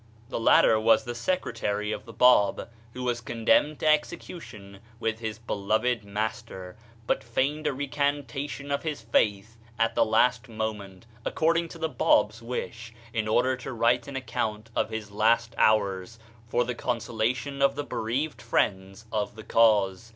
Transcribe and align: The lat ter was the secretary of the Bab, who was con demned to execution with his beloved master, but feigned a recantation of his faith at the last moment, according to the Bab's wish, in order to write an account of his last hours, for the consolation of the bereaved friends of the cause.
The 0.29 0.39
lat 0.39 0.63
ter 0.65 0.79
was 0.79 1.03
the 1.03 1.13
secretary 1.13 1.91
of 1.91 2.05
the 2.05 2.11
Bab, 2.11 2.69
who 2.93 3.03
was 3.03 3.21
con 3.21 3.45
demned 3.45 3.81
to 3.81 3.87
execution 3.87 4.79
with 4.99 5.19
his 5.19 5.37
beloved 5.37 6.03
master, 6.03 6.75
but 7.05 7.23
feigned 7.23 7.67
a 7.67 7.71
recantation 7.71 8.71
of 8.71 8.81
his 8.81 9.01
faith 9.01 9.57
at 9.77 9.93
the 9.93 10.03
last 10.03 10.49
moment, 10.49 11.05
according 11.23 11.67
to 11.67 11.77
the 11.77 11.87
Bab's 11.87 12.41
wish, 12.41 12.95
in 13.13 13.27
order 13.27 13.55
to 13.57 13.71
write 13.73 14.07
an 14.07 14.15
account 14.15 14.71
of 14.75 14.89
his 14.89 15.11
last 15.11 15.53
hours, 15.55 16.17
for 16.47 16.63
the 16.63 16.73
consolation 16.73 17.61
of 17.61 17.75
the 17.75 17.83
bereaved 17.83 18.41
friends 18.41 19.05
of 19.11 19.35
the 19.35 19.43
cause. 19.43 20.09